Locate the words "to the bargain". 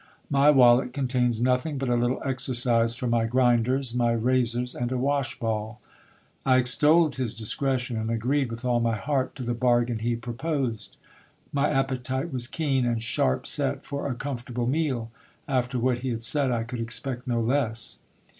9.35-9.99